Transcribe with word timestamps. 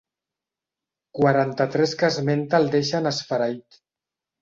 Quaranta-tres 1.19 1.95
que 2.01 2.11
esmenta 2.17 2.65
el 2.65 2.69
deixen 2.79 3.15
esfereït. 3.15 3.83